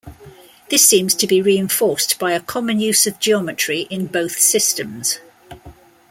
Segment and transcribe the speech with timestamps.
[0.71, 5.19] This seems to be reinforced by a common use of geometry in both systems.